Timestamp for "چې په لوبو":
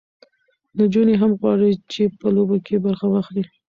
1.91-2.57